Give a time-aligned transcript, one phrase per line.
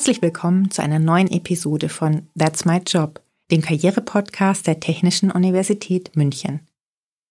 [0.00, 6.16] Herzlich willkommen zu einer neuen Episode von That's My Job, dem Karrierepodcast der Technischen Universität
[6.16, 6.60] München.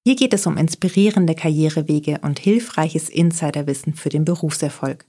[0.06, 5.08] Hier geht es um inspirierende Karrierewege und hilfreiches Insiderwissen für den Berufserfolg.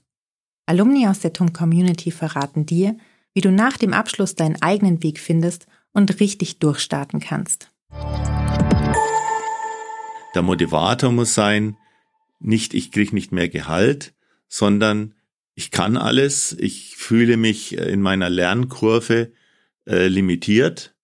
[0.65, 2.97] Alumni aus der TUM Community verraten dir,
[3.35, 7.69] wie du nach dem Abschluss deinen eigenen Weg findest und richtig durchstarten kannst.
[10.33, 11.77] Der Motivator muss sein,
[12.39, 14.15] nicht ich kriege nicht mehr Gehalt,
[14.47, 15.13] sondern
[15.61, 19.31] ich kann alles, ich fühle mich äh, in meiner Lernkurve
[19.85, 20.95] äh, limitiert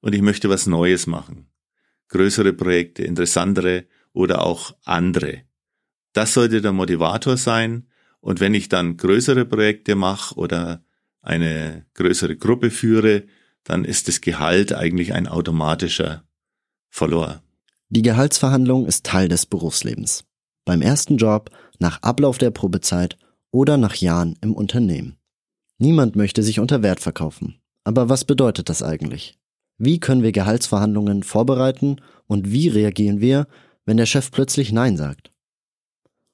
[0.00, 1.50] und ich möchte was Neues machen.
[2.08, 3.84] Größere Projekte, interessantere
[4.14, 5.42] oder auch andere.
[6.14, 7.88] Das sollte der Motivator sein.
[8.20, 10.82] Und wenn ich dann größere Projekte mache oder
[11.20, 13.24] eine größere Gruppe führe,
[13.64, 16.24] dann ist das Gehalt eigentlich ein automatischer
[16.88, 17.42] Verlor.
[17.90, 20.24] Die Gehaltsverhandlung ist Teil des Berufslebens.
[20.64, 23.18] Beim ersten Job, nach Ablauf der Probezeit
[23.56, 25.16] oder nach Jahren im Unternehmen.
[25.78, 27.58] Niemand möchte sich unter Wert verkaufen.
[27.84, 29.38] Aber was bedeutet das eigentlich?
[29.78, 31.96] Wie können wir Gehaltsverhandlungen vorbereiten
[32.26, 33.46] und wie reagieren wir,
[33.86, 35.32] wenn der Chef plötzlich Nein sagt?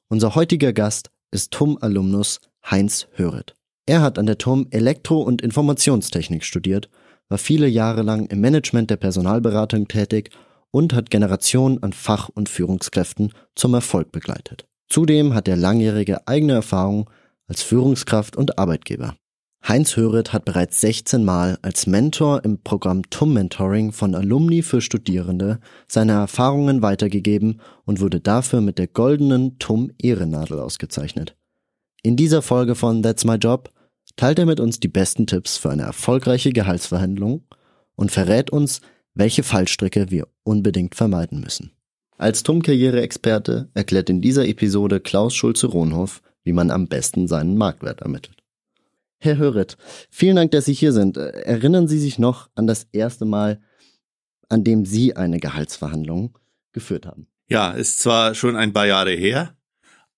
[0.08, 3.54] Unser heutiger Gast ist TUM-Alumnus Heinz Höret.
[3.86, 6.90] Er hat an der TUM Elektro- und Informationstechnik studiert,
[7.28, 10.30] war viele Jahre lang im Management der Personalberatung tätig
[10.72, 14.66] und hat Generationen an Fach- und Führungskräften zum Erfolg begleitet.
[14.88, 17.08] Zudem hat er langjährige eigene Erfahrung
[17.46, 19.14] als Führungskraft und Arbeitgeber.
[19.66, 24.80] Heinz Höret hat bereits 16 Mal als Mentor im Programm TUM Mentoring von Alumni für
[24.80, 31.36] Studierende seine Erfahrungen weitergegeben und wurde dafür mit der goldenen TUM Ehrennadel ausgezeichnet.
[32.02, 33.70] In dieser Folge von That's My Job
[34.16, 37.44] teilt er mit uns die besten Tipps für eine erfolgreiche Gehaltsverhandlung
[37.94, 38.80] und verrät uns,
[39.14, 41.70] welche Fallstricke wir unbedingt vermeiden müssen.
[42.18, 48.42] Als TUM-Karriere-Experte erklärt in dieser Episode Klaus Schulze-Rohnhoff, wie man am besten seinen Marktwert ermittelt.
[49.18, 49.76] Herr Höret,
[50.10, 51.16] vielen Dank, dass Sie hier sind.
[51.16, 53.60] Erinnern Sie sich noch an das erste Mal,
[54.48, 56.38] an dem Sie eine Gehaltsverhandlung
[56.72, 57.28] geführt haben?
[57.48, 59.56] Ja, ist zwar schon ein paar Jahre her,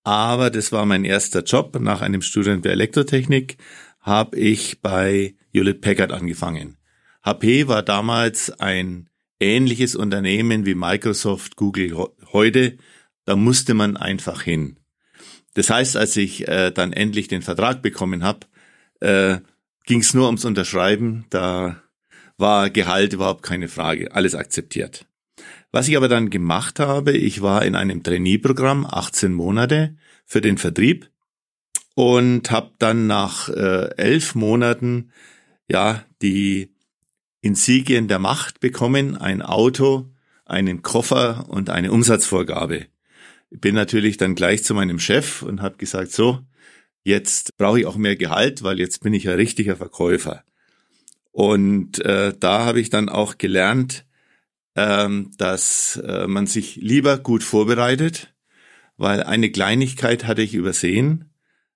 [0.03, 1.79] aber das war mein erster Job.
[1.79, 3.57] Nach einem Studium der Elektrotechnik
[3.99, 6.77] habe ich bei Hewlett Packard angefangen.
[7.23, 9.09] HP war damals ein
[9.39, 12.77] ähnliches Unternehmen wie Microsoft, Google heute.
[13.25, 14.77] Da musste man einfach hin.
[15.55, 18.41] Das heißt, als ich äh, dann endlich den Vertrag bekommen habe,
[18.99, 19.39] äh,
[19.85, 21.25] ging es nur ums Unterschreiben.
[21.29, 21.81] Da
[22.37, 25.05] war Gehalt überhaupt keine Frage, alles akzeptiert.
[25.71, 30.57] Was ich aber dann gemacht habe, ich war in einem Trainee-Programm, 18 Monate für den
[30.57, 31.09] Vertrieb
[31.95, 35.11] und habe dann nach äh, elf Monaten
[35.69, 36.74] ja die
[37.45, 40.09] Insigien der Macht bekommen, ein Auto,
[40.45, 42.87] einen Koffer und eine Umsatzvorgabe.
[43.51, 46.39] Ich bin natürlich dann gleich zu meinem Chef und habe gesagt, so,
[47.03, 50.43] jetzt brauche ich auch mehr Gehalt, weil jetzt bin ich ein richtiger Verkäufer.
[51.31, 54.05] Und äh, da habe ich dann auch gelernt,
[54.75, 58.33] ähm, dass äh, man sich lieber gut vorbereitet,
[58.97, 61.29] weil eine Kleinigkeit hatte ich übersehen.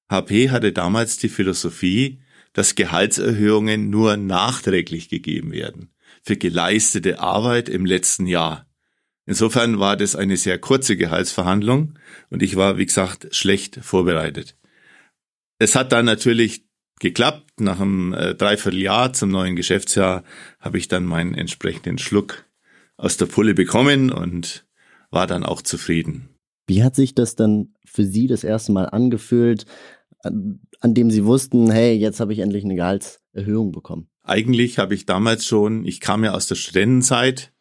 [0.10, 2.22] HP hatte damals die Philosophie,
[2.54, 5.92] dass Gehaltserhöhungen nur nachträglich gegeben werden
[6.24, 8.68] für geleistete Arbeit im letzten Jahr.
[9.26, 12.00] Insofern war das eine sehr kurze Gehaltsverhandlung
[12.30, 14.56] und ich war, wie gesagt, schlecht vorbereitet.
[15.60, 16.66] Es hat dann natürlich
[17.00, 17.62] geklappt.
[17.62, 20.24] Nach einem äh, Dreivierteljahr zum neuen Geschäftsjahr
[20.60, 22.46] habe ich dann meinen entsprechenden Schluck
[22.98, 24.66] aus der Pulle bekommen und
[25.12, 26.30] war dann auch zufrieden.
[26.68, 29.66] Wie hat sich das dann für Sie das erste Mal angefühlt,
[30.80, 34.10] an, dem Sie wussten, hey, jetzt habe ich endlich eine Gehaltserhöhung bekommen?
[34.24, 37.52] Eigentlich habe ich damals schon, ich kam ja aus der Studentenzeit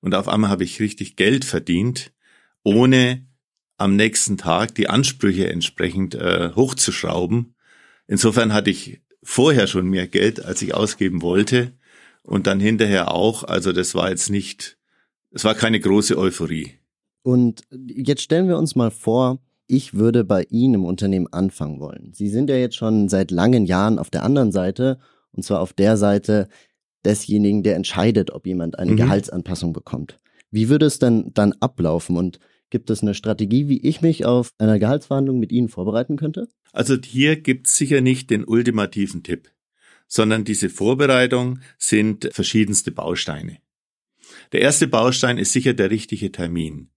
[0.00, 2.12] und auf einmal habe ich richtig Geld verdient,
[2.62, 3.26] ohne
[3.78, 7.54] am nächsten Tag die Ansprüche entsprechend äh, hochzuschrauben.
[8.06, 11.72] Insofern hatte ich vorher schon mehr Geld, als ich ausgeben wollte
[12.22, 13.44] und dann hinterher auch.
[13.44, 14.78] Also das war jetzt nicht,
[15.30, 16.72] es war keine große Euphorie.
[17.22, 22.12] Und jetzt stellen wir uns mal vor, ich würde bei Ihnen im Unternehmen anfangen wollen.
[22.12, 24.98] Sie sind ja jetzt schon seit langen Jahren auf der anderen Seite,
[25.32, 26.48] und zwar auf der Seite
[27.04, 28.96] desjenigen, der entscheidet, ob jemand eine mhm.
[28.96, 30.18] Gehaltsanpassung bekommt.
[30.50, 32.38] Wie würde es denn dann ablaufen und
[32.70, 36.48] Gibt es eine Strategie, wie ich mich auf einer Gehaltsverhandlung mit Ihnen vorbereiten könnte?
[36.72, 39.50] Also hier gibt es sicher nicht den ultimativen Tipp,
[40.08, 43.58] sondern diese Vorbereitung sind verschiedenste Bausteine.
[44.52, 46.90] Der erste Baustein ist sicher der richtige Termin.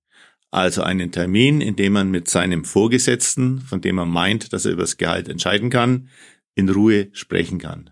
[0.51, 4.71] Also einen Termin, in dem man mit seinem Vorgesetzten, von dem man meint, dass er
[4.71, 6.09] über das Gehalt entscheiden kann,
[6.55, 7.91] in Ruhe sprechen kann.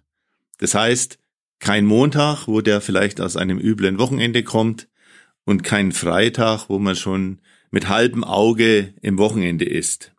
[0.57, 1.19] Das heißt,
[1.59, 4.88] kein Montag, wo der vielleicht aus einem üblen Wochenende kommt
[5.45, 10.13] und kein Freitag, wo man schon mit halbem Auge im Wochenende ist.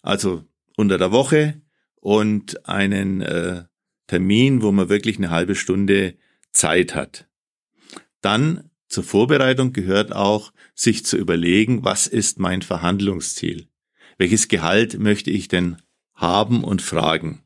[0.00, 0.44] Also
[0.76, 1.60] unter der Woche
[1.96, 3.64] und einen äh,
[4.06, 6.16] Termin, wo man wirklich eine halbe Stunde
[6.50, 7.28] Zeit hat.
[8.20, 13.68] Dann zur Vorbereitung gehört auch, sich zu überlegen, was ist mein Verhandlungsziel?
[14.18, 15.78] Welches Gehalt möchte ich denn
[16.14, 17.42] haben und fragen?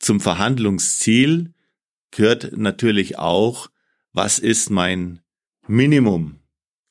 [0.00, 1.54] Zum Verhandlungsziel
[2.10, 3.70] gehört natürlich auch,
[4.12, 5.20] was ist mein
[5.68, 6.40] Minimum?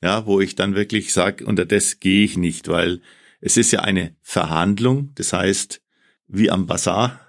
[0.02, 3.02] Ja, wo ich dann wirklich sage, unter das gehe ich nicht, weil
[3.42, 5.82] es ist ja eine Verhandlung, das heißt,
[6.28, 7.20] wie am Bazar,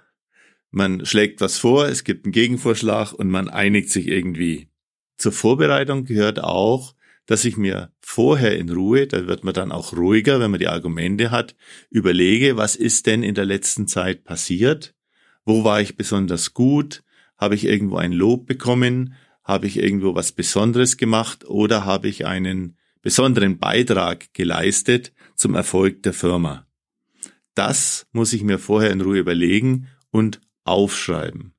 [0.71, 4.69] man schlägt was vor, es gibt einen Gegenvorschlag und man einigt sich irgendwie.
[5.17, 9.93] Zur Vorbereitung gehört auch, dass ich mir vorher in Ruhe, da wird man dann auch
[9.93, 11.55] ruhiger, wenn man die Argumente hat,
[11.89, 14.95] überlege, was ist denn in der letzten Zeit passiert?
[15.43, 17.03] Wo war ich besonders gut?
[17.37, 19.13] Habe ich irgendwo ein Lob bekommen?
[19.43, 26.03] Habe ich irgendwo was Besonderes gemacht oder habe ich einen besonderen Beitrag geleistet zum Erfolg
[26.03, 26.65] der Firma?
[27.55, 31.53] Das muss ich mir vorher in Ruhe überlegen und aufschreiben.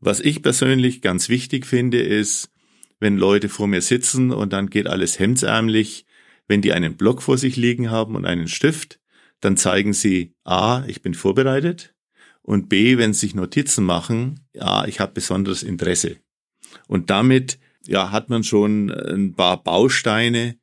[0.00, 2.50] Was ich persönlich ganz wichtig finde, ist,
[3.00, 6.06] wenn Leute vor mir sitzen und dann geht alles hemdsärmlich,
[6.48, 9.00] wenn die einen Block vor sich liegen haben und einen Stift,
[9.40, 11.94] dann zeigen sie A, ich bin vorbereitet
[12.42, 16.16] und B, wenn sie sich Notizen machen, ja, ich habe besonderes Interesse.
[16.88, 20.56] Und damit ja, hat man schon ein paar Bausteine,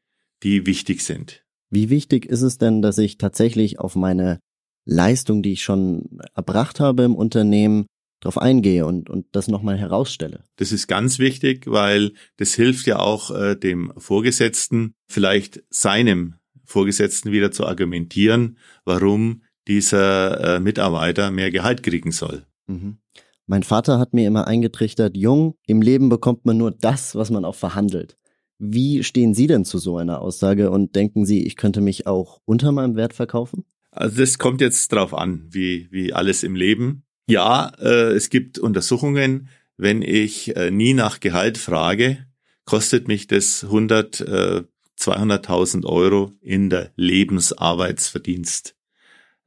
[0.44, 1.44] die wichtig sind.
[1.69, 4.39] Wie wichtig ist es denn, dass ich tatsächlich auf meine
[4.85, 7.85] Leistung, die ich schon erbracht habe im Unternehmen,
[8.24, 10.46] darauf eingehe und, und das nochmal herausstelle.
[10.56, 17.31] Das ist ganz wichtig, weil das hilft ja auch äh, dem Vorgesetzten, vielleicht seinem Vorgesetzten
[17.31, 22.46] wieder zu argumentieren, warum dieser äh, Mitarbeiter mehr Gehalt kriegen soll.
[22.68, 22.98] Mhm.
[23.46, 27.44] Mein Vater hat mir immer eingetrichtert, jung, im Leben bekommt man nur das, was man
[27.44, 28.18] auch verhandelt.
[28.58, 32.40] Wie stehen Sie denn zu so einer Aussage und denken Sie, ich könnte mich auch
[32.46, 33.66] unter meinem Wert verkaufen?
[33.92, 37.04] Also das kommt jetzt drauf an, wie, wie alles im Leben.
[37.25, 42.25] Ja, äh, es gibt Untersuchungen, wenn ich äh, nie nach Gehalt frage,
[42.66, 44.64] kostet mich das 100, äh,
[45.00, 48.75] 200.000 Euro in der Lebensarbeitsverdienst.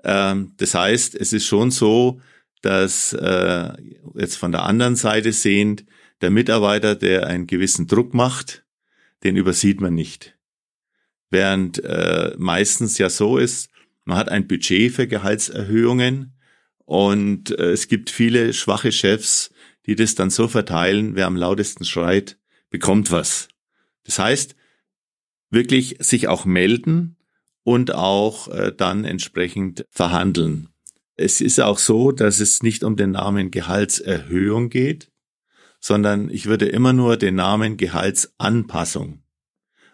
[0.05, 2.20] Ähm, das heißt, es ist schon so,
[2.62, 3.73] dass äh,
[4.14, 5.84] jetzt von der anderen Seite sehend,
[6.22, 8.64] der Mitarbeiter, der einen gewissen Druck macht,
[9.22, 10.37] den übersieht man nicht.
[11.31, 13.69] Während äh, meistens ja so ist,
[14.05, 16.35] man hat ein Budget für Gehaltserhöhungen
[16.86, 19.50] und äh, es gibt viele schwache Chefs,
[19.84, 22.38] die das dann so verteilen, wer am lautesten schreit,
[22.70, 23.48] bekommt was.
[24.04, 24.56] Das heißt,
[25.50, 27.16] wirklich sich auch melden
[27.64, 30.68] und auch äh, dann entsprechend verhandeln.
[31.16, 35.10] Es ist auch so, dass es nicht um den Namen Gehaltserhöhung geht,
[35.80, 39.22] sondern ich würde immer nur den Namen Gehaltsanpassung.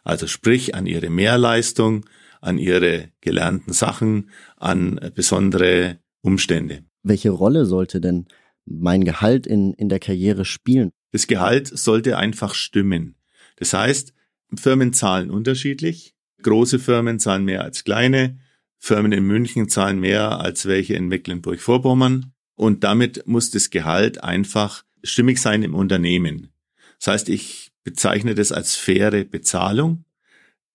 [0.04, 2.04] Also sprich an ihre Mehrleistung,
[2.40, 6.84] an ihre gelernten Sachen, an besondere Umstände.
[7.02, 8.26] Welche Rolle sollte denn
[8.64, 10.90] mein Gehalt in, in der Karriere spielen?
[11.10, 13.16] Das Gehalt sollte einfach stimmen.
[13.56, 14.14] Das heißt,
[14.54, 16.14] Firmen zahlen unterschiedlich.
[16.42, 18.38] Große Firmen zahlen mehr als kleine.
[18.78, 22.32] Firmen in München zahlen mehr als welche in Mecklenburg-Vorpommern.
[22.54, 26.52] Und damit muss das Gehalt einfach stimmig sein im Unternehmen.
[26.98, 30.04] Das heißt, ich bezeichne das als faire Bezahlung.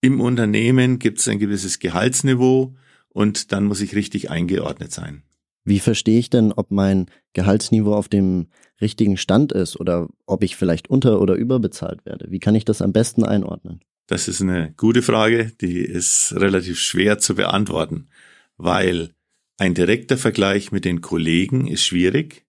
[0.01, 2.75] Im Unternehmen gibt es ein gewisses Gehaltsniveau
[3.09, 5.23] und dann muss ich richtig eingeordnet sein.
[5.67, 8.47] Wie verstehe ich denn, ob mein Gehaltsniveau auf dem
[8.79, 12.31] richtigen Stand ist oder ob ich vielleicht unter- oder überbezahlt werde?
[12.31, 13.81] Wie kann ich das am besten einordnen?
[14.07, 18.07] Das ist eine gute Frage, die ist relativ schwer zu beantworten,
[18.55, 19.11] weil
[19.57, 22.45] ein direkter Vergleich mit den Kollegen ist schwierig,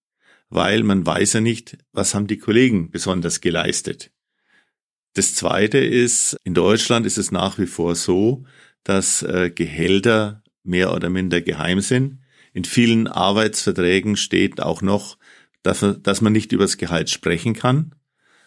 [0.48, 4.12] weil man weiß ja nicht, was haben die Kollegen besonders geleistet.
[5.14, 8.44] Das Zweite ist, in Deutschland ist es nach wie vor so,
[8.84, 12.20] dass äh, Gehälter mehr oder minder geheim sind.
[12.58, 15.16] In vielen Arbeitsverträgen steht auch noch,
[15.62, 17.94] dass, dass man nicht über das Gehalt sprechen kann.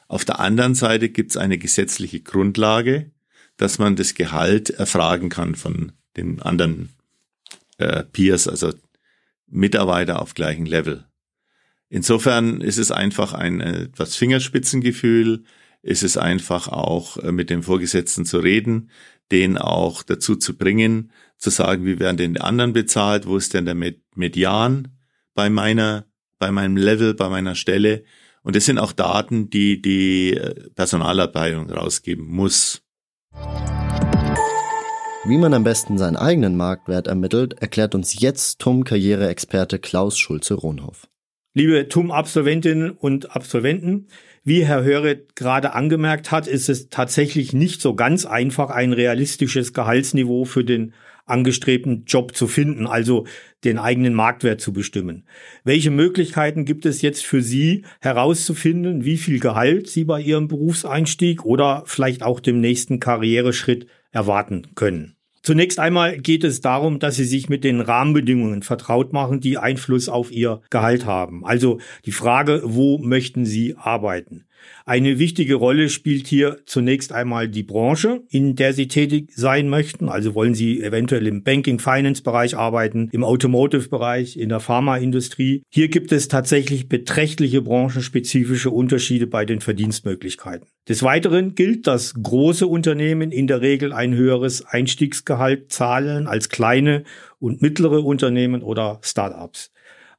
[0.09, 3.11] Auf der anderen Seite gibt es eine gesetzliche Grundlage,
[3.55, 6.89] dass man das Gehalt erfragen kann von den anderen
[7.77, 8.73] äh, Peers, also
[9.47, 11.05] Mitarbeiter auf gleichem Level.
[11.87, 15.45] Insofern ist es einfach ein etwas Fingerspitzengefühl,
[15.83, 18.91] ist es einfach auch äh, mit dem Vorgesetzten zu reden,
[19.31, 23.53] den auch dazu zu bringen, zu sagen, wie werden denn die anderen bezahlt, wo ist
[23.53, 23.75] denn der
[24.15, 24.89] Median
[25.33, 26.05] bei meiner,
[26.37, 28.03] bei meinem Level, bei meiner Stelle.
[28.43, 32.83] Und das sind auch Daten, die die äh, Personalabteilung rausgeben muss.
[35.23, 41.07] Wie man am besten seinen eigenen Marktwert ermittelt, erklärt uns jetzt TUM-Karriereexperte Klaus Schulze-Rohnhoff.
[41.53, 44.07] Liebe TUM-Absolventinnen und Absolventen,
[44.43, 49.73] wie Herr Höret gerade angemerkt hat, ist es tatsächlich nicht so ganz einfach, ein realistisches
[49.73, 50.93] Gehaltsniveau für den
[51.25, 53.25] angestrebten Job zu finden, also
[53.63, 55.25] den eigenen Marktwert zu bestimmen.
[55.63, 61.45] Welche Möglichkeiten gibt es jetzt für Sie herauszufinden, wie viel Gehalt Sie bei Ihrem Berufseinstieg
[61.45, 65.15] oder vielleicht auch dem nächsten Karriereschritt erwarten können?
[65.43, 70.07] Zunächst einmal geht es darum, dass Sie sich mit den Rahmenbedingungen vertraut machen, die Einfluss
[70.07, 71.43] auf Ihr Gehalt haben.
[71.45, 74.45] Also die Frage, wo möchten Sie arbeiten?
[74.85, 80.09] Eine wichtige Rolle spielt hier zunächst einmal die Branche, in der Sie tätig sein möchten.
[80.09, 85.63] Also wollen Sie eventuell im Banking-Finance-Bereich arbeiten, im Automotive-Bereich, in der Pharmaindustrie.
[85.69, 90.67] Hier gibt es tatsächlich beträchtliche branchenspezifische Unterschiede bei den Verdienstmöglichkeiten.
[90.89, 97.03] Des Weiteren gilt, dass große Unternehmen in der Regel ein höheres Einstiegsgehalt zahlen als kleine
[97.39, 99.71] und mittlere Unternehmen oder Start-ups.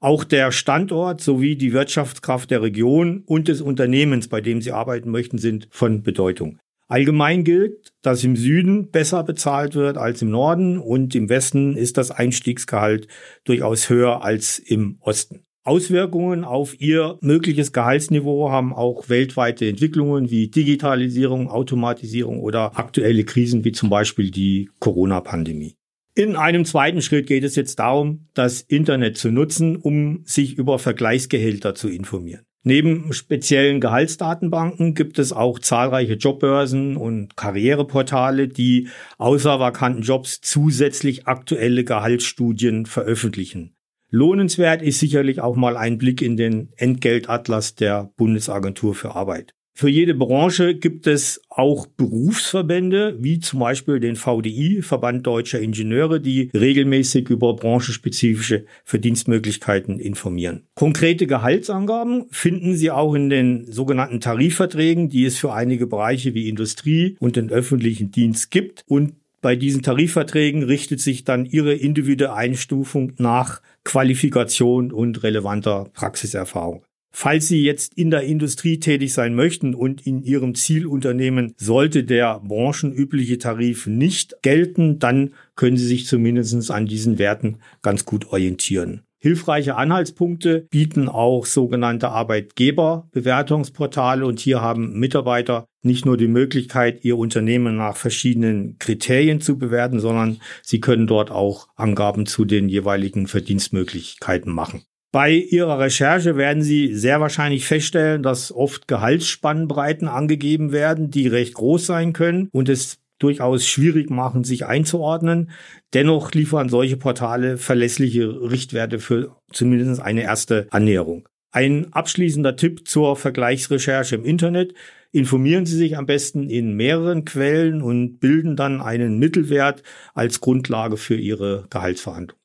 [0.03, 5.13] Auch der Standort sowie die Wirtschaftskraft der Region und des Unternehmens, bei dem Sie arbeiten
[5.13, 6.59] möchten, sind von Bedeutung.
[6.89, 11.99] Allgemein gilt, dass im Süden besser bezahlt wird als im Norden und im Westen ist
[11.99, 13.07] das Einstiegsgehalt
[13.45, 15.45] durchaus höher als im Osten.
[15.63, 23.65] Auswirkungen auf ihr mögliches Gehaltsniveau haben auch weltweite Entwicklungen wie Digitalisierung, Automatisierung oder aktuelle Krisen
[23.65, 25.77] wie zum Beispiel die Corona-Pandemie.
[26.15, 30.79] In einem zweiten Schritt geht es jetzt darum, das Internet zu nutzen, um sich über
[30.79, 32.45] Vergleichsgehälter zu informieren.
[32.65, 41.27] Neben speziellen Gehaltsdatenbanken gibt es auch zahlreiche Jobbörsen und Karriereportale, die außer vakanten Jobs zusätzlich
[41.27, 43.75] aktuelle Gehaltsstudien veröffentlichen.
[44.11, 49.55] Lohnenswert ist sicherlich auch mal ein Blick in den Entgeltatlas der Bundesagentur für Arbeit.
[49.75, 56.21] Für jede Branche gibt es auch Berufsverbände, wie zum Beispiel den VDI, Verband Deutscher Ingenieure,
[56.21, 60.67] die regelmäßig über branchenspezifische Verdienstmöglichkeiten informieren.
[60.75, 66.49] Konkrete Gehaltsangaben finden Sie auch in den sogenannten Tarifverträgen, die es für einige Bereiche wie
[66.49, 68.85] Industrie und den öffentlichen Dienst gibt.
[68.87, 76.85] Und bei diesen Tarifverträgen richtet sich dann Ihre individuelle Einstufung nach Qualifikation und relevanter Praxiserfahrung.
[77.15, 82.41] Falls Sie jetzt in der Industrie tätig sein möchten und in Ihrem Zielunternehmen sollte der
[82.41, 89.03] branchenübliche Tarif nicht gelten, dann können Sie sich zumindest an diesen Werten ganz gut orientieren.
[89.19, 97.17] Hilfreiche Anhaltspunkte bieten auch sogenannte Arbeitgeberbewertungsportale und hier haben Mitarbeiter nicht nur die Möglichkeit, ihr
[97.17, 103.29] Unternehmen nach verschiedenen Kriterien zu bewerten, sondern sie können dort auch Angaben zu den jeweiligen
[103.29, 104.83] Verdienstmöglichkeiten machen.
[105.13, 111.53] Bei Ihrer Recherche werden Sie sehr wahrscheinlich feststellen, dass oft Gehaltsspannbreiten angegeben werden, die recht
[111.53, 115.51] groß sein können und es durchaus schwierig machen, sich einzuordnen.
[115.93, 121.29] Dennoch liefern solche Portale verlässliche Richtwerte für zumindest eine erste Annäherung.
[121.51, 124.73] Ein abschließender Tipp zur Vergleichsrecherche im Internet.
[125.11, 129.83] Informieren Sie sich am besten in mehreren Quellen und bilden dann einen Mittelwert
[130.15, 132.42] als Grundlage für Ihre Gehaltsverhandlung.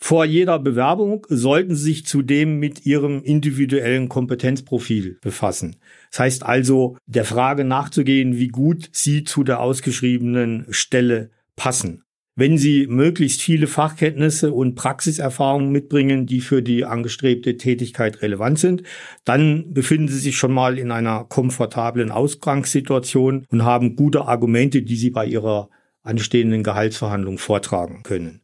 [0.00, 5.76] Vor jeder Bewerbung sollten Sie sich zudem mit Ihrem individuellen Kompetenzprofil befassen.
[6.10, 12.04] Das heißt also, der Frage nachzugehen, wie gut Sie zu der ausgeschriebenen Stelle passen.
[12.36, 18.84] Wenn Sie möglichst viele Fachkenntnisse und Praxiserfahrungen mitbringen, die für die angestrebte Tätigkeit relevant sind,
[19.24, 24.94] dann befinden Sie sich schon mal in einer komfortablen Ausgangssituation und haben gute Argumente, die
[24.94, 25.68] Sie bei Ihrer
[26.04, 28.40] anstehenden Gehaltsverhandlung vortragen können.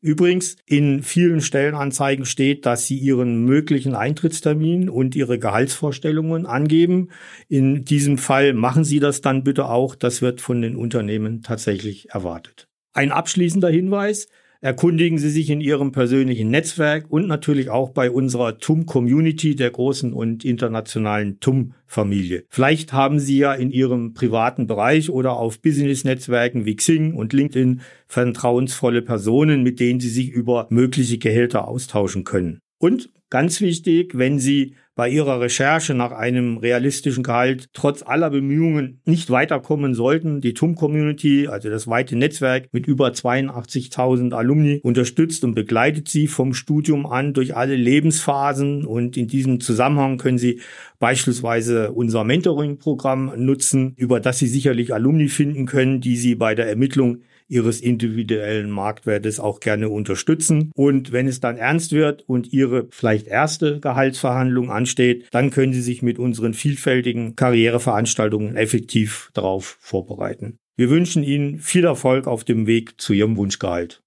[0.00, 7.08] Übrigens, in vielen Stellenanzeigen steht, dass Sie Ihren möglichen Eintrittstermin und Ihre Gehaltsvorstellungen angeben.
[7.48, 9.96] In diesem Fall machen Sie das dann bitte auch.
[9.96, 12.68] Das wird von den Unternehmen tatsächlich erwartet.
[12.92, 14.28] Ein abschließender Hinweis.
[14.60, 20.12] Erkundigen Sie sich in Ihrem persönlichen Netzwerk und natürlich auch bei unserer TUM-Community der großen
[20.12, 22.44] und internationalen TUM-Familie.
[22.48, 27.82] Vielleicht haben Sie ja in Ihrem privaten Bereich oder auf Business-Netzwerken wie Xing und LinkedIn
[28.08, 32.58] vertrauensvolle Personen, mit denen Sie sich über mögliche Gehälter austauschen können.
[32.78, 39.00] Und ganz wichtig, wenn Sie bei ihrer Recherche nach einem realistischen Gehalt trotz aller Bemühungen
[39.04, 40.40] nicht weiterkommen sollten.
[40.40, 46.52] Die TUM-Community, also das weite Netzwerk mit über 82.000 Alumni, unterstützt und begleitet sie vom
[46.52, 50.60] Studium an durch alle Lebensphasen und in diesem Zusammenhang können Sie
[50.98, 56.68] beispielsweise unser Mentoring-Programm nutzen, über das Sie sicherlich Alumni finden können, die Sie bei der
[56.68, 60.70] Ermittlung ihres individuellen Marktwertes auch gerne unterstützen.
[60.74, 65.82] Und wenn es dann ernst wird und Ihre vielleicht erste Gehaltsverhandlung ansteht, dann können Sie
[65.82, 70.58] sich mit unseren vielfältigen Karriereveranstaltungen effektiv darauf vorbereiten.
[70.76, 74.02] Wir wünschen Ihnen viel Erfolg auf dem Weg zu Ihrem Wunschgehalt.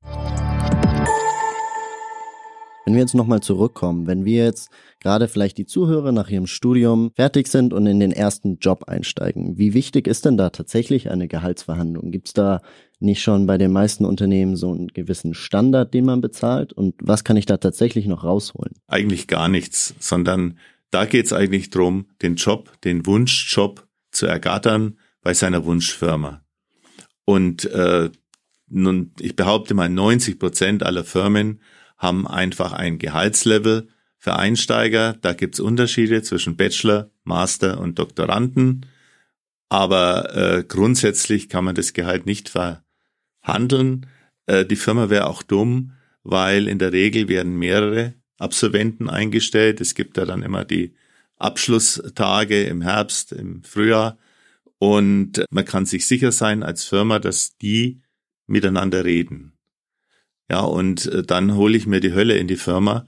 [2.85, 7.11] Wenn wir jetzt nochmal zurückkommen, wenn wir jetzt gerade vielleicht die Zuhörer nach ihrem Studium
[7.15, 11.27] fertig sind und in den ersten Job einsteigen, wie wichtig ist denn da tatsächlich eine
[11.27, 12.11] Gehaltsverhandlung?
[12.11, 12.61] Gibt es da
[13.01, 16.73] nicht schon bei den meisten Unternehmen so einen gewissen Standard, den man bezahlt?
[16.73, 18.73] Und was kann ich da tatsächlich noch rausholen?
[18.87, 20.57] Eigentlich gar nichts, sondern
[20.91, 26.43] da geht es eigentlich drum, den Job, den Wunschjob zu ergattern bei seiner Wunschfirma.
[27.25, 28.09] Und äh,
[28.67, 31.61] nun, ich behaupte mal, 90 Prozent aller Firmen
[31.97, 35.13] haben einfach ein Gehaltslevel für Einsteiger.
[35.21, 38.85] Da gibt's Unterschiede zwischen Bachelor, Master und Doktoranden.
[39.69, 42.49] Aber äh, grundsätzlich kann man das Gehalt nicht
[43.41, 44.07] verhandeln.
[44.45, 45.93] Äh, die Firma wäre auch dumm,
[46.23, 49.81] weil in der Regel werden mehrere Absolventen eingestellt.
[49.81, 50.93] Es gibt da dann immer die
[51.37, 54.17] Abschlusstage im Herbst, im Frühjahr.
[54.77, 58.01] Und man kann sich sicher sein als Firma, dass die
[58.47, 59.53] miteinander reden.
[60.49, 63.07] Ja, und äh, dann hole ich mir die Hölle in die Firma,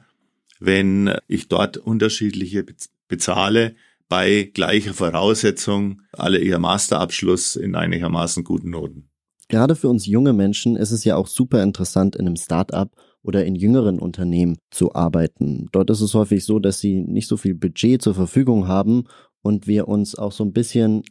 [0.60, 2.66] wenn ich dort unterschiedliche
[3.08, 3.76] bezahle
[4.08, 9.10] bei gleicher Voraussetzung, alle ihr Masterabschluss in einigermaßen guten Noten.
[9.50, 13.46] Gerade für uns junge Menschen ist es ja auch super interessant, in einem Start-up oder
[13.46, 15.68] in jüngeren Unternehmen zu arbeiten.
[15.72, 19.06] Dort ist es häufig so, dass sie nicht so viel Budget zur Verfügung haben
[19.42, 21.04] und wir uns auch so ein bisschen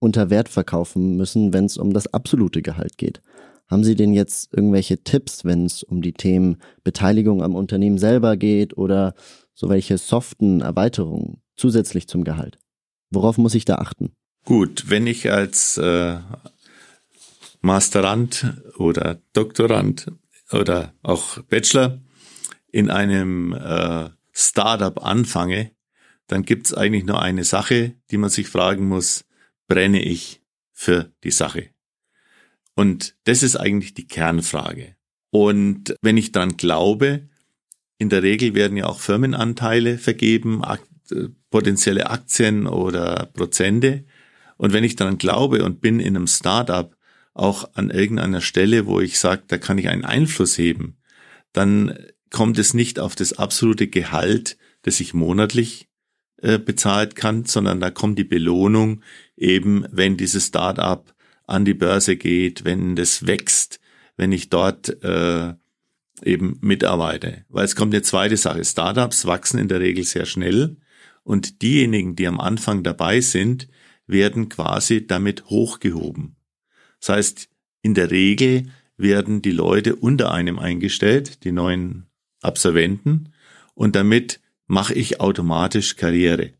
[0.00, 3.20] unter Wert verkaufen müssen, wenn es um das absolute Gehalt geht.
[3.68, 8.36] Haben Sie denn jetzt irgendwelche Tipps, wenn es um die Themen Beteiligung am Unternehmen selber
[8.36, 9.14] geht oder
[9.54, 12.58] so welche soften Erweiterungen zusätzlich zum Gehalt?
[13.10, 14.12] Worauf muss ich da achten?
[14.44, 16.16] Gut, wenn ich als äh,
[17.60, 20.12] Masterand oder Doktorand
[20.52, 22.00] oder auch Bachelor
[22.70, 25.72] in einem äh, Startup anfange,
[26.26, 29.24] dann gibt's eigentlich nur eine Sache, die man sich fragen muss,
[29.66, 31.70] brenne ich für die Sache?
[32.74, 34.94] Und das ist eigentlich die Kernfrage.
[35.30, 37.28] Und wenn ich dann glaube,
[37.98, 44.04] in der Regel werden ja auch Firmenanteile vergeben, ak äh, potenzielle Aktien oder Prozente.
[44.56, 46.94] Und wenn ich dann glaube und bin in einem Startup
[47.38, 50.98] auch an irgendeiner Stelle, wo ich sage, da kann ich einen Einfluss heben,
[51.52, 51.98] dann
[52.30, 55.88] kommt es nicht auf das absolute Gehalt, das ich monatlich
[56.42, 59.02] äh, bezahlt kann, sondern da kommt die Belohnung
[59.36, 61.14] eben, wenn dieses Startup
[61.46, 63.80] an die Börse geht, wenn das wächst,
[64.16, 65.54] wenn ich dort äh,
[66.22, 67.44] eben mitarbeite.
[67.48, 68.64] Weil es kommt eine zweite Sache.
[68.64, 70.76] Startups wachsen in der Regel sehr schnell
[71.22, 73.68] und diejenigen, die am Anfang dabei sind,
[74.06, 76.37] werden quasi damit hochgehoben.
[77.00, 77.48] Das heißt,
[77.82, 82.06] in der Regel werden die Leute unter einem eingestellt, die neuen
[82.42, 83.32] Absolventen,
[83.74, 86.52] und damit mache ich automatisch Karriere.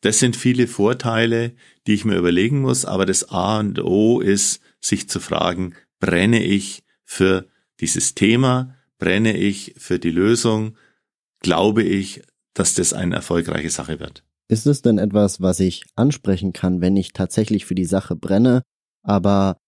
[0.00, 1.54] Das sind viele Vorteile,
[1.86, 6.42] die ich mir überlegen muss, aber das A und O ist, sich zu fragen, brenne
[6.42, 7.48] ich für
[7.80, 10.76] dieses Thema, brenne ich für die Lösung,
[11.40, 12.22] glaube ich,
[12.54, 14.24] dass das eine erfolgreiche Sache wird.
[14.48, 18.62] Ist es denn etwas, was ich ansprechen kann, wenn ich tatsächlich für die Sache brenne,
[19.04, 19.58] aber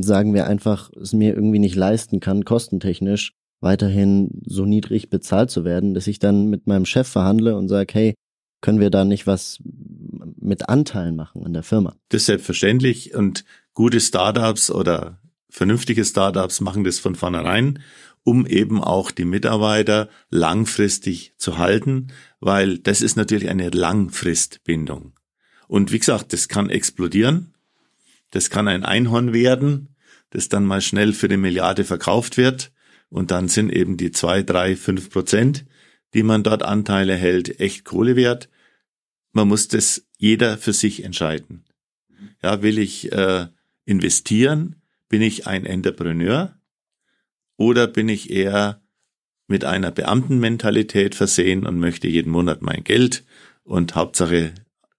[0.00, 5.64] sagen wir einfach, es mir irgendwie nicht leisten kann, kostentechnisch weiterhin so niedrig bezahlt zu
[5.64, 8.14] werden, dass ich dann mit meinem Chef verhandle und sage, hey,
[8.60, 11.96] können wir da nicht was mit Anteilen machen in der Firma?
[12.08, 17.80] Das ist selbstverständlich und gute Startups oder vernünftige Startups machen das von vornherein,
[18.24, 22.08] um eben auch die Mitarbeiter langfristig zu halten,
[22.40, 25.12] weil das ist natürlich eine Langfristbindung.
[25.68, 27.54] Und wie gesagt, das kann explodieren.
[28.30, 29.96] Das kann ein Einhorn werden,
[30.30, 32.72] das dann mal schnell für eine Milliarde verkauft wird.
[33.08, 35.64] Und dann sind eben die zwei, drei, fünf Prozent,
[36.14, 38.48] die man dort Anteile hält, echt Kohle wert.
[39.32, 41.64] Man muss das jeder für sich entscheiden.
[42.42, 43.46] Ja, will ich äh,
[43.84, 44.76] investieren?
[45.08, 46.58] Bin ich ein Entrepreneur?
[47.56, 48.82] Oder bin ich eher
[49.46, 53.24] mit einer Beamtenmentalität versehen und möchte jeden Monat mein Geld
[53.62, 54.52] und Hauptsache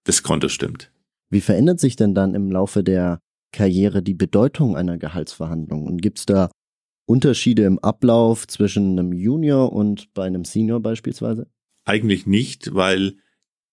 [0.04, 0.90] das Konto stimmt?
[1.30, 3.20] Wie verändert sich denn dann im Laufe der
[3.52, 5.86] Karriere die Bedeutung einer Gehaltsverhandlung?
[5.86, 6.50] Und gibt es da
[7.06, 11.46] Unterschiede im Ablauf zwischen einem Junior und bei einem Senior beispielsweise?
[11.84, 13.14] Eigentlich nicht, weil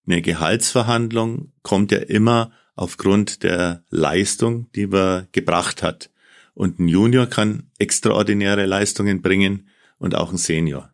[0.08, 6.12] eine Gehaltsverhandlung kommt ja immer aufgrund der Leistung, die man gebracht hat.
[6.54, 10.94] Und ein Junior kann extraordinäre Leistungen bringen und auch ein Senior.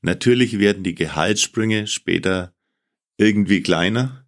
[0.00, 2.54] Natürlich werden die Gehaltssprünge später
[3.18, 4.21] irgendwie kleiner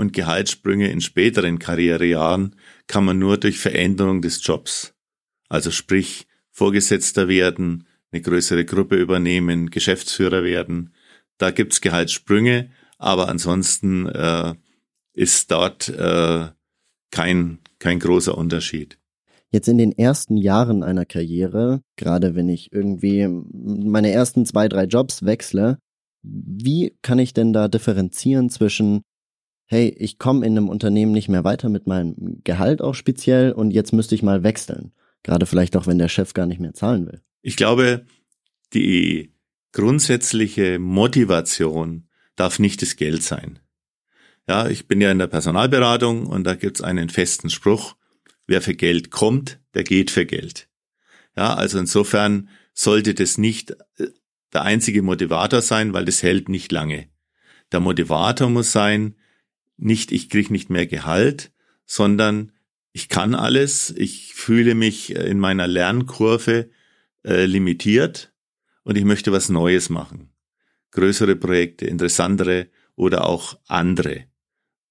[0.00, 4.94] und Gehaltssprünge in späteren Karrierejahren kann man nur durch Veränderung des Jobs,
[5.50, 10.94] also sprich Vorgesetzter werden, eine größere Gruppe übernehmen, Geschäftsführer werden.
[11.36, 14.54] Da gibt's Gehaltssprünge, aber ansonsten äh,
[15.12, 16.48] ist dort äh,
[17.10, 18.98] kein, kein großer Unterschied.
[19.50, 24.84] Jetzt in den ersten Jahren einer Karriere, gerade wenn ich irgendwie meine ersten zwei, drei
[24.84, 25.78] Jobs wechsle,
[26.22, 29.02] wie kann ich denn da differenzieren zwischen,
[29.70, 33.70] hey, ich komme in einem Unternehmen nicht mehr weiter mit meinem Gehalt auch speziell und
[33.70, 34.92] jetzt müsste ich mal wechseln.
[35.22, 37.22] Gerade vielleicht auch, wenn der Chef gar nicht mehr zahlen will.
[37.40, 38.04] Ich glaube,
[38.74, 39.32] die
[39.72, 43.60] grundsätzliche Motivation darf nicht das Geld sein.
[44.48, 47.94] Ja, ich bin ja in der Personalberatung und da gibt's einen festen Spruch,
[48.48, 50.68] wer für Geld kommt, der geht für Geld.
[51.36, 54.08] Ja, also insofern sollte das nicht äh,
[54.52, 57.08] der einzige Motivator sein, weil das hält nicht lange.
[57.70, 59.14] Der Motivator muss sein,
[59.80, 61.52] nicht ich krieg nicht mehr Gehalt,
[61.86, 62.52] sondern
[62.92, 66.70] ich kann alles, ich fühle mich in meiner Lernkurve
[67.24, 68.32] äh, limitiert
[68.82, 70.32] und ich möchte was Neues machen.
[70.90, 74.24] Größere Projekte, interessantere oder auch andere.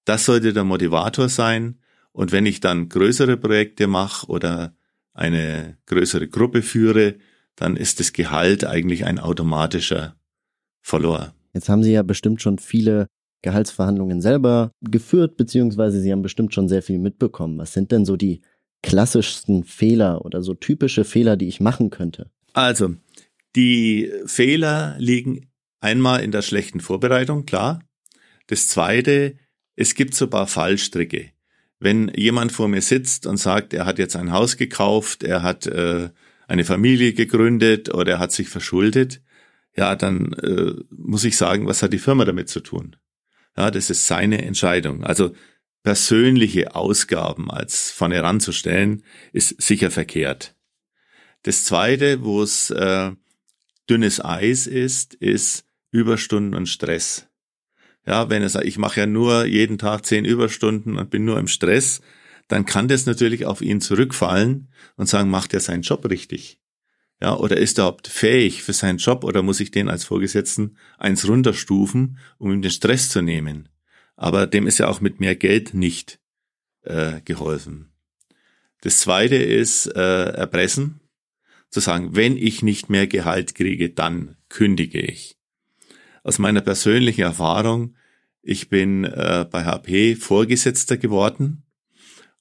[0.05, 1.79] Das sollte der Motivator sein
[2.11, 4.75] und wenn ich dann größere Projekte mache oder
[5.13, 7.17] eine größere Gruppe führe,
[7.55, 10.15] dann ist das Gehalt eigentlich ein automatischer
[10.81, 11.33] Follower.
[11.53, 13.07] Jetzt haben Sie ja bestimmt schon viele
[13.41, 17.57] Gehaltsverhandlungen selber geführt, beziehungsweise Sie haben bestimmt schon sehr viel mitbekommen.
[17.57, 18.41] Was sind denn so die
[18.81, 22.29] klassischsten Fehler oder so typische Fehler, die ich machen könnte?
[22.53, 22.95] Also,
[23.55, 25.49] die Fehler liegen
[25.79, 27.81] einmal in der schlechten Vorbereitung, klar.
[28.47, 29.35] Das zweite,
[29.75, 31.31] es gibt so ein paar Fallstricke
[31.79, 35.65] wenn jemand vor mir sitzt und sagt, er hat jetzt ein Haus gekauft, er hat
[35.65, 36.09] äh,
[36.47, 39.21] eine Familie gegründet oder er hat sich verschuldet,
[39.75, 42.97] ja, dann äh, muss ich sagen, was hat die Firma damit zu tun?
[43.57, 45.03] Ja, das ist seine Entscheidung.
[45.03, 45.33] Also
[45.83, 50.55] persönliche Ausgaben als vorne heranzustellen, ist sicher verkehrt.
[51.43, 53.11] Das zweite, wo es äh,
[53.89, 57.27] dünnes Eis ist, ist Überstunden und Stress.
[58.05, 61.39] Ja, wenn er sagt, ich mache ja nur jeden Tag zehn Überstunden und bin nur
[61.39, 62.01] im Stress,
[62.47, 66.58] dann kann das natürlich auf ihn zurückfallen und sagen, macht er seinen Job richtig?
[67.21, 70.77] Ja, oder ist er überhaupt fähig für seinen Job oder muss ich den als Vorgesetzten
[70.97, 73.69] eins runterstufen, um ihm den Stress zu nehmen?
[74.15, 76.19] Aber dem ist ja auch mit mehr Geld nicht
[76.83, 77.91] äh, geholfen.
[78.81, 81.01] Das zweite ist äh, Erpressen,
[81.69, 85.37] zu sagen, wenn ich nicht mehr Gehalt kriege, dann kündige ich.
[86.23, 87.95] Aus meiner persönlichen Erfahrung
[88.41, 91.63] ich bin äh, bei HP Vorgesetzter geworden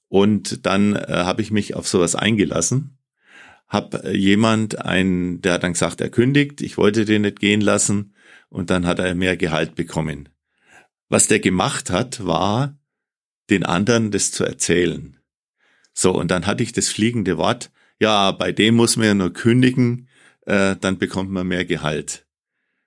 [0.07, 2.97] und dann äh, habe ich mich auf sowas eingelassen.
[3.69, 7.61] Hab äh, jemand, ein, der hat dann gesagt, er kündigt, ich wollte den nicht gehen
[7.61, 8.13] lassen
[8.49, 10.29] und dann hat er mehr Gehalt bekommen.
[11.07, 12.77] Was der gemacht hat, war,
[13.49, 15.17] den anderen das zu erzählen.
[15.93, 19.33] So, und dann hatte ich das fliegende Wort, ja, bei dem muss man ja nur
[19.33, 20.07] kündigen,
[20.45, 22.25] äh, dann bekommt man mehr Gehalt.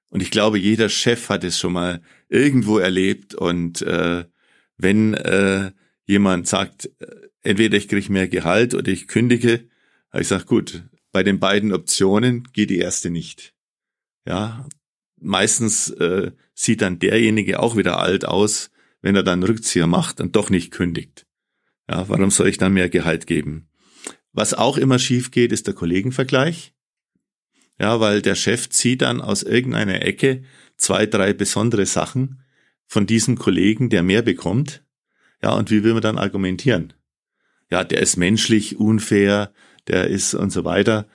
[0.08, 3.34] Und ich glaube, jeder Chef hat es schon mal irgendwo erlebt.
[3.34, 4.24] Und äh,
[4.76, 5.72] wenn äh,
[6.04, 7.06] jemand sagt, äh,
[7.42, 9.68] entweder ich kriege mehr Gehalt oder ich kündige,
[10.20, 13.54] ich gesagt, gut, bei den beiden Optionen geht die erste nicht.
[14.26, 14.66] Ja,
[15.20, 18.70] meistens äh, sieht dann derjenige auch wieder alt aus,
[19.00, 21.26] wenn er dann Rückzieher macht und doch nicht kündigt.
[21.88, 23.68] Ja, warum soll ich dann mehr Gehalt geben?
[24.32, 26.72] Was auch immer schief geht, ist der Kollegenvergleich.
[27.78, 30.44] Ja, weil der Chef zieht dann aus irgendeiner Ecke
[30.76, 32.42] zwei, drei besondere Sachen
[32.86, 34.84] von diesem Kollegen, der mehr bekommt.
[35.42, 36.92] Ja, und wie will man dann argumentieren?
[37.70, 39.52] Ja, der ist menschlich unfair,
[39.88, 41.06] der ist und so weiter.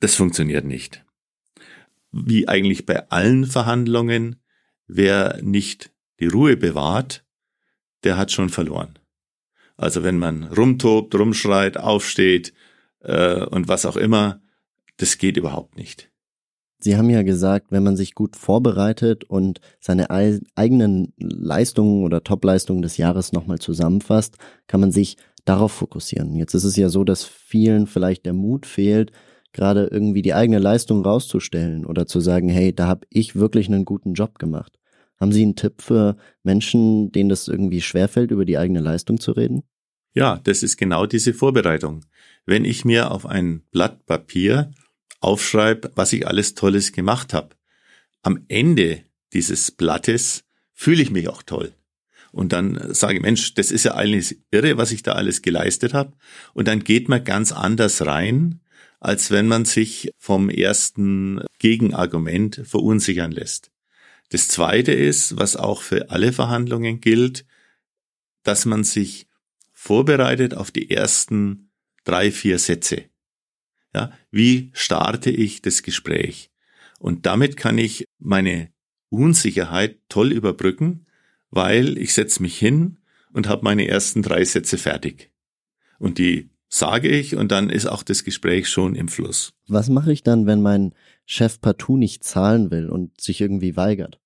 [0.00, 1.04] Das funktioniert nicht.
[2.12, 4.36] Wie eigentlich bei allen Verhandlungen,
[4.86, 7.24] wer nicht die Ruhe bewahrt,
[8.04, 8.98] der hat schon verloren.
[9.76, 12.54] Also wenn man rumtobt, rumschreit, aufsteht
[13.00, 14.40] äh, und was auch immer,
[14.96, 16.10] das geht überhaupt nicht.
[16.78, 22.82] Sie haben ja gesagt, wenn man sich gut vorbereitet und seine eigenen Leistungen oder Topleistungen
[22.82, 26.34] des Jahres nochmal zusammenfasst, kann man sich darauf fokussieren.
[26.36, 29.12] Jetzt ist es ja so, dass vielen vielleicht der Mut fehlt,
[29.52, 33.86] gerade irgendwie die eigene Leistung rauszustellen oder zu sagen, hey, da habe ich wirklich einen
[33.86, 34.78] guten Job gemacht.
[35.18, 39.32] Haben Sie einen Tipp für Menschen, denen das irgendwie schwerfällt, über die eigene Leistung zu
[39.32, 39.62] reden?
[40.12, 42.04] Ja, das ist genau diese Vorbereitung.
[42.44, 44.70] Wenn ich mir auf ein Blatt Papier
[45.20, 47.56] aufschreibe, was ich alles Tolles gemacht habe.
[48.22, 51.72] Am Ende dieses Blattes fühle ich mich auch toll.
[52.36, 56.12] Und dann sage Mensch, das ist ja alles irre, was ich da alles geleistet habe.
[56.52, 58.60] Und dann geht man ganz anders rein,
[59.00, 63.70] als wenn man sich vom ersten Gegenargument verunsichern lässt.
[64.28, 67.46] Das Zweite ist, was auch für alle Verhandlungen gilt,
[68.42, 69.28] dass man sich
[69.72, 71.70] vorbereitet auf die ersten
[72.04, 73.04] drei, vier Sätze.
[73.94, 76.50] Ja, wie starte ich das Gespräch?
[76.98, 78.68] Und damit kann ich meine
[79.08, 81.05] Unsicherheit toll überbrücken,
[81.56, 82.98] weil ich setze mich hin
[83.32, 85.30] und habe meine ersten drei Sätze fertig.
[85.98, 89.52] Und die sage ich und dann ist auch das Gespräch schon im Fluss.
[89.66, 90.92] Was mache ich dann, wenn mein
[91.24, 94.20] Chef partout nicht zahlen will und sich irgendwie weigert?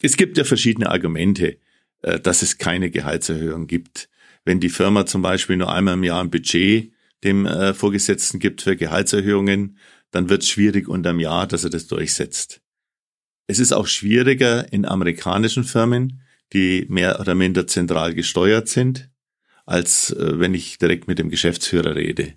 [0.00, 1.58] Es gibt ja verschiedene Argumente,
[2.02, 4.08] äh, dass es keine Gehaltserhöhung gibt.
[4.44, 6.92] Wenn die Firma zum Beispiel nur einmal im Jahr ein Budget
[7.24, 9.78] dem äh, Vorgesetzten gibt für Gehaltserhöhungen,
[10.12, 12.60] dann wird es schwierig unterm Jahr, dass er das durchsetzt.
[13.48, 19.10] Es ist auch schwieriger in amerikanischen Firmen, die mehr oder minder zentral gesteuert sind,
[19.64, 22.34] als äh, wenn ich direkt mit dem Geschäftsführer rede.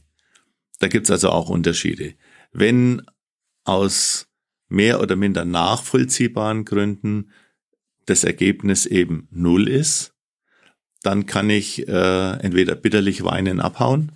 [0.79, 2.15] Da gibt's also auch Unterschiede.
[2.51, 3.03] Wenn
[3.63, 4.27] aus
[4.67, 7.31] mehr oder minder nachvollziehbaren Gründen
[8.05, 10.13] das Ergebnis eben null ist,
[11.01, 14.13] dann kann ich äh, entweder bitterlich weinen abhauen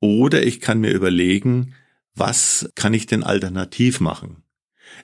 [0.00, 1.74] oder ich kann mir überlegen,
[2.14, 4.42] was kann ich denn alternativ machen?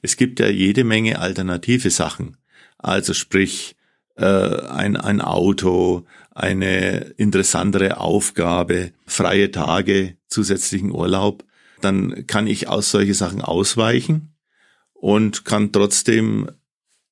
[0.02, 2.36] Es gibt ja jede Menge alternative Sachen.
[2.78, 3.76] Also sprich,
[4.24, 11.44] ein, ein Auto, eine interessantere Aufgabe, freie Tage, zusätzlichen Urlaub.
[11.80, 14.34] Dann kann ich aus solche Sachen ausweichen
[14.92, 16.50] und kann trotzdem,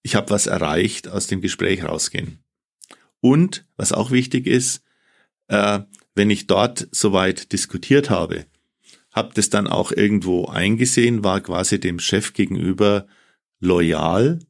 [0.02, 2.38] ich habe was erreicht, aus dem Gespräch rausgehen.
[3.20, 4.82] Und was auch wichtig ist,
[5.48, 5.80] äh,
[6.14, 8.46] wenn ich dort soweit diskutiert habe,
[9.10, 13.06] habe das dann auch irgendwo eingesehen, war quasi dem Chef gegenüber
[13.60, 14.40] loyal,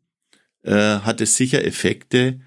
[0.64, 2.40] äh, hat es sicher Effekte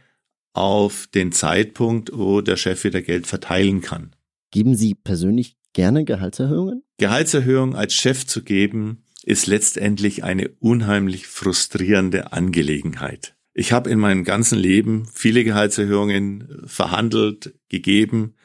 [0.54, 4.16] auf den Zeitpunkt, wo der Chef wieder Geld verteilen kann.
[4.52, 6.84] Geben Sie persönlich gerne Gehaltserhöhungen?
[6.98, 13.36] Gehaltserhöhung als Chef zu geben, ist letztendlich eine unheimlich frustrierende Angelegenheit.
[13.54, 18.36] Ich habe in meinem ganzen Leben viele Gehaltserhöhungen verhandelt, gegeben,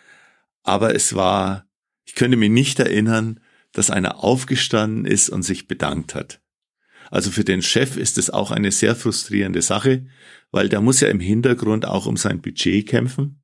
[0.62, 1.66] aber es war,
[2.04, 3.40] ich könnte mich nicht erinnern,
[3.72, 6.40] dass einer aufgestanden ist und sich bedankt hat.
[7.12, 10.06] Also für den Chef ist es auch eine sehr frustrierende Sache,
[10.50, 13.42] weil der muss ja im Hintergrund auch um sein Budget kämpfen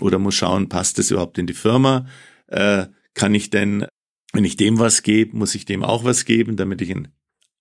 [0.00, 2.06] oder muss schauen, passt das überhaupt in die Firma?
[2.46, 3.84] Äh, kann ich denn,
[4.32, 7.08] wenn ich dem was gebe, muss ich dem auch was geben, damit ich ein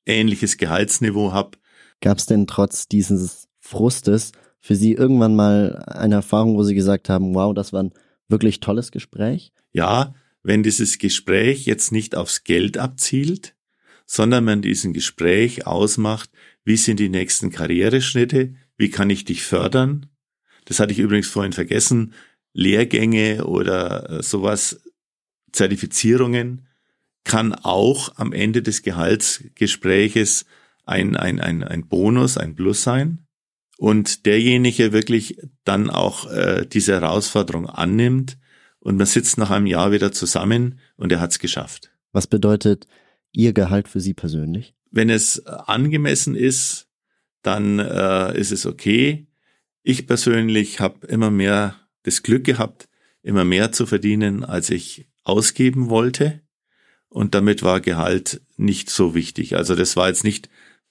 [0.06, 1.58] ähnliches Gehaltsniveau habe?
[2.00, 7.10] Gab es denn trotz dieses Frustes für Sie irgendwann mal eine Erfahrung, wo Sie gesagt
[7.10, 7.94] haben, wow, das war ein
[8.30, 9.52] wirklich tolles Gespräch?
[9.74, 13.54] Ja, wenn dieses Gespräch jetzt nicht aufs Geld abzielt,
[14.14, 16.30] sondern man diesen Gespräch ausmacht,
[16.66, 20.08] wie sind die nächsten Karriereschritte, wie kann ich dich fördern.
[20.66, 22.14] Das hatte ich übrigens vorhin vergessen.
[22.52, 24.82] Lehrgänge oder äh, sowas,
[25.54, 26.68] Zertifizierungen
[27.24, 30.46] kann auch am Ende des Gehaltsgespräches
[30.84, 33.26] ein, ein, ein, ein Bonus, ein Plus sein.
[33.78, 38.38] Und derjenige wirklich dann auch äh, diese Herausforderung annimmt
[38.82, 41.94] und man sitzt nach einem Jahr wieder zusammen und er hat's geschafft.
[42.12, 42.88] Was bedeutet
[43.32, 44.74] Ihr Gehalt für Sie persönlich?
[44.92, 46.88] Wenn es angemessen ist,
[47.42, 49.28] dann äh, ist es okay.
[49.84, 52.88] Ich persönlich habe immer mehr das Glück gehabt,
[53.24, 56.42] immer mehr zu verdienen, als ich ausgeben wollte.
[57.10, 59.56] Und damit war Gehalt nicht so wichtig.
[59.56, 60.50] Also das war jetzt nicht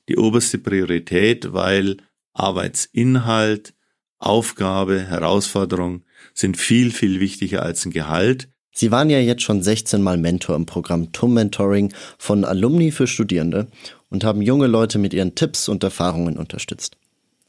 [0.08, 1.98] die oberste Priorität, weil
[2.32, 3.74] Arbeitsinhalt,
[4.18, 8.48] Aufgabe, Herausforderung sind viel, viel wichtiger als ein Gehalt.
[8.80, 13.06] Sie waren ja jetzt schon 16 Mal Mentor im Programm TUM Mentoring von Alumni für
[13.06, 13.70] Studierende
[14.08, 16.96] und haben junge Leute mit ihren Tipps und Erfahrungen unterstützt.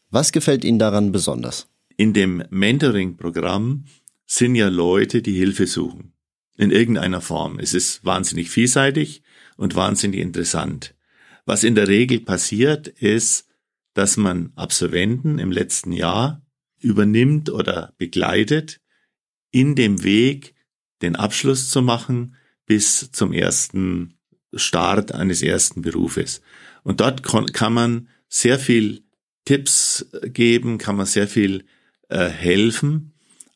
[0.10, 1.70] Was gefällt Ihnen daran besonders?
[1.96, 3.86] In dem Mentoring-Programm
[4.26, 6.12] sind ja Leute, die Hilfe suchen.
[6.58, 7.60] In irgendeiner Form.
[7.60, 9.24] Es ist wahnsinnig vielseitig
[9.56, 10.96] und wahnsinnig interessant.
[11.46, 13.48] Was in der Regel passiert, ist,
[13.94, 16.46] dass man Absolventen im letzten Jahr
[16.82, 18.82] übernimmt oder begleitet
[19.52, 20.56] in dem Weg,
[21.02, 22.36] den Abschluss zu machen
[22.66, 24.16] bis zum ersten
[24.54, 26.42] Start eines ersten Berufes.
[26.84, 29.04] Und dort kann man sehr viel
[29.46, 31.66] Tipps geben, kann man sehr viel
[32.10, 33.14] äh, helfen.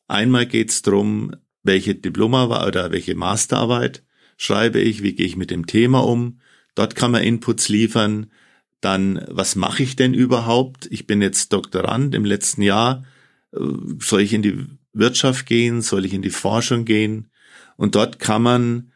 [0.08, 4.04] Einmal geht es darum, welche Diplomarbeit oder welche Masterarbeit
[4.38, 6.40] schreibe ich, wie gehe ich mit dem Thema um.
[6.76, 8.32] Dort kann man Inputs liefern.
[8.82, 10.88] Dann, was mache ich denn überhaupt?
[10.92, 13.04] Ich bin jetzt Doktorand im letzten Jahr.
[13.54, 13.60] Äh,
[14.00, 15.82] soll ich in die Wirtschaft gehen?
[15.82, 17.30] Soll ich in die Forschung gehen?
[17.76, 18.92] Und dort kann man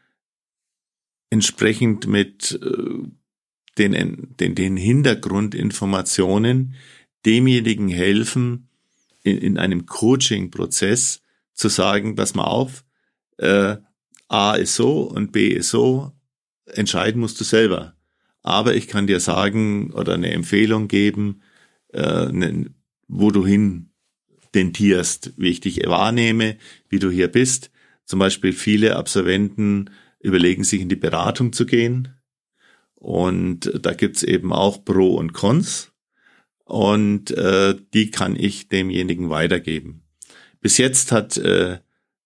[1.30, 3.02] entsprechend mit äh,
[3.78, 6.74] den, den, den Hintergrundinformationen
[7.24, 8.68] demjenigen helfen,
[9.22, 12.84] in, in einem Coaching-Prozess zu sagen, pass mal auf,
[13.36, 13.76] äh,
[14.28, 16.12] A ist so und B ist so,
[16.66, 17.94] entscheiden musst du selber.
[18.42, 21.42] Aber ich kann dir sagen oder eine Empfehlung geben,
[21.92, 22.70] äh, ne,
[23.08, 23.90] wo du hin
[24.52, 26.56] tentierst, wie ich dich wahrnehme,
[26.88, 27.70] wie du hier bist.
[28.10, 32.16] Zum Beispiel viele Absolventen überlegen sich in die Beratung zu gehen.
[32.96, 35.92] Und da gibt's eben auch Pro und Cons.
[36.64, 40.02] Und äh, die kann ich demjenigen weitergeben.
[40.60, 41.78] Bis jetzt hat äh,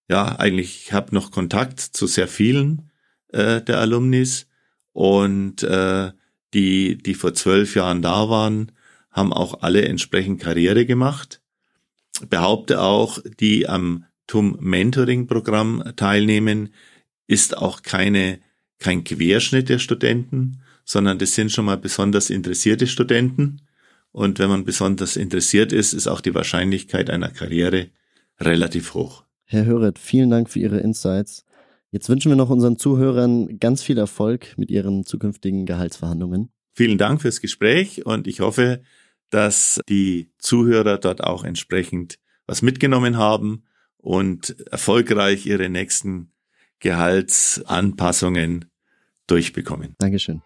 [0.09, 2.91] ja, eigentlich, ich habe noch Kontakt zu sehr vielen
[3.29, 4.47] äh, der Alumnis
[4.93, 6.13] und äh,
[6.55, 8.73] die, die vor zwölf Jahren da waren,
[9.11, 11.43] haben auch alle entsprechend Karriere gemacht.
[12.31, 16.71] Behaupte auch, die am TUM Mentoring Programm teilnehmen,
[17.27, 18.41] ist auch keine,
[18.79, 23.63] kein Querschnitt der Studenten, sondern das sind schon mal besonders interessierte Studenten.
[24.13, 27.89] Und wenn man besonders interessiert ist, ist auch die Wahrscheinlichkeit einer Karriere
[28.39, 29.25] relativ hoch.
[29.45, 31.45] Herr Höret, vielen Dank für Ihre Insights.
[31.91, 36.51] Jetzt wünschen wir noch unseren Zuhörern ganz viel Erfolg mit ihren zukünftigen Gehaltsverhandlungen.
[36.73, 38.83] Vielen Dank fürs Gespräch und ich hoffe,
[39.31, 43.63] dass die Zuhörer dort auch entsprechend was mitgenommen haben
[44.05, 46.31] und erfolgreich ihre nächsten
[46.79, 48.71] Gehaltsanpassungen
[49.27, 49.95] durchbekommen.
[49.99, 50.43] Dankeschön.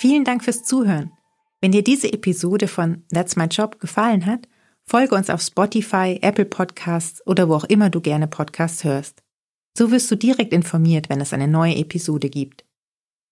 [0.00, 1.10] Vielen Dank fürs Zuhören.
[1.60, 4.46] Wenn dir diese Episode von That's My Job gefallen hat,
[4.84, 9.24] folge uns auf Spotify, Apple Podcasts oder wo auch immer du gerne Podcasts hörst.
[9.76, 12.67] So wirst du direkt informiert, wenn es eine neue Episode gibt.